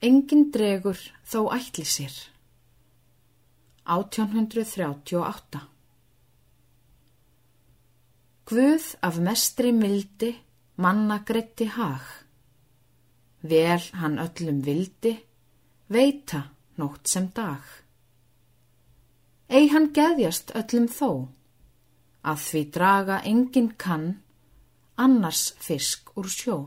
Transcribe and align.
engin 0.00 0.50
dregur 0.54 0.98
þó 1.26 1.48
ætli 1.56 1.84
sér. 1.84 2.14
1838 3.88 5.64
Guð 8.48 8.84
af 9.02 9.18
mestri 9.20 9.72
mildi 9.72 10.30
manna 10.76 11.18
greitti 11.26 11.66
hag. 11.74 12.04
Vel 13.42 13.82
hann 14.00 14.18
öllum 14.22 14.62
vildi, 14.64 15.12
veita 15.90 16.44
nótt 16.78 17.10
sem 17.10 17.28
dag. 17.34 17.64
Ei 19.48 19.68
hann 19.72 19.90
geðjast 19.96 20.54
öllum 20.56 20.88
þó, 20.88 21.10
að 22.22 22.42
því 22.46 22.62
draga 22.72 23.20
engin 23.24 23.70
kann, 23.76 24.08
annars 24.96 25.52
fisk 25.58 26.12
úr 26.16 26.28
sjó. 26.30 26.58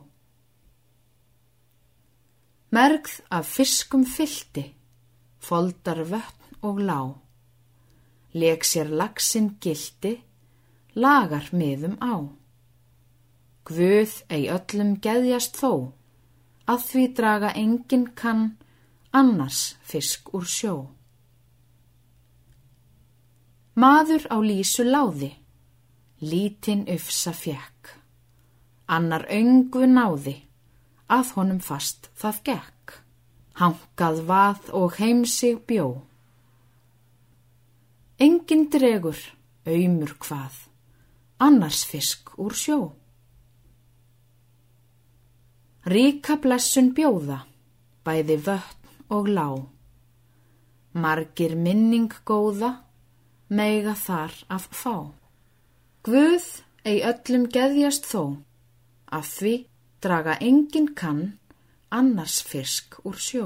Mergð 2.71 3.19
af 3.29 3.47
fiskum 3.51 4.05
fylti, 4.07 4.63
foldar 5.43 6.05
vötn 6.07 6.53
og 6.63 6.77
lá. 6.79 7.01
Leg 8.33 8.63
sér 8.63 8.87
lagsin 8.87 9.57
gildi, 9.59 10.13
lagar 10.95 11.49
miðum 11.51 11.97
á. 11.99 12.15
Guð 13.67 14.13
ei 14.31 14.47
öllum 14.55 14.93
geðjast 15.03 15.59
þó, 15.59 15.91
að 16.71 16.85
því 16.87 17.03
draga 17.17 17.49
engin 17.59 18.05
kann 18.15 18.45
annars 19.11 19.75
fisk 19.83 20.31
úr 20.31 20.47
sjó. 20.47 20.75
Maður 23.75 24.29
á 24.31 24.37
lísu 24.39 24.85
láði, 24.87 25.33
lítinn 26.23 26.87
ufsa 26.87 27.35
fjekk, 27.35 27.91
annar 28.87 29.27
öngu 29.27 29.83
náði, 29.91 30.37
að 31.11 31.33
honum 31.35 31.59
fast 31.63 32.07
það 32.19 32.39
gekk, 32.47 32.95
hangað 33.59 34.23
vað 34.29 34.71
og 34.79 34.97
heim 34.99 35.25
sig 35.27 35.59
bjó. 35.67 35.87
Engin 38.21 38.67
dregur, 38.71 39.19
auðmur 39.65 40.15
hvað, 40.23 40.55
annars 41.41 41.83
fisk 41.89 42.31
úr 42.37 42.55
sjó. 42.55 42.79
Ríka 45.89 46.37
blessun 46.37 46.91
bjóða, 46.93 47.41
bæði 48.05 48.37
vötn 48.45 49.09
og 49.09 49.27
lá. 49.27 49.47
Margir 50.93 51.55
minning 51.57 52.13
góða, 52.27 52.83
meiga 53.49 53.95
þar 53.97 54.35
af 54.53 54.69
fá. 54.69 55.09
Guð 56.05 56.45
ei 56.85 57.01
öllum 57.01 57.47
geðjast 57.49 58.05
þó, 58.05 58.37
af 59.09 59.25
því 59.39 59.55
draga 60.01 60.33
engin 60.39 60.95
kann 60.95 61.37
annars 61.89 62.41
fisk 62.41 62.99
úr 63.05 63.17
sjó. 63.17 63.45